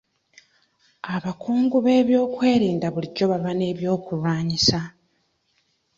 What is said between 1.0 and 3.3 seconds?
Abakungu b'ebyokwerinda bulijjo